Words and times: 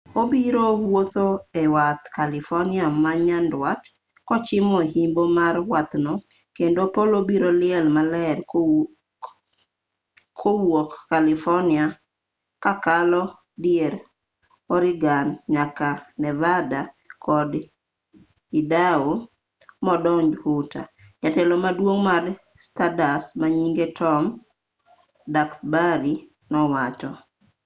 obiro 0.21 0.65
wuotho 0.85 1.27
ewadh 1.61 2.01
california 2.17 2.85
manyandwat 3.03 3.81
kochimo 4.27 4.79
yimbo 4.93 5.23
mar 5.37 5.55
wadhno 5.71 6.13
kendo 6.57 6.83
polo 6.95 7.17
biro 7.27 7.49
liel 7.61 7.85
maler 7.95 8.37
kowuok 10.39 10.89
california 11.11 11.85
kakalo 12.63 13.21
dier 13.63 13.93
oregon 14.75 15.27
nyaka 15.53 15.89
nevada 16.21 16.81
kod 17.25 17.51
idaho 18.59 19.13
modonj 19.85 20.31
utah 20.57 20.89
jatelo 21.21 21.55
maduong' 21.63 22.03
mar 22.09 22.23
stardust 22.65 23.29
manyinge 23.39 23.85
tom 23.99 24.23
duxbury 25.33 26.13
nowacho 26.51 27.11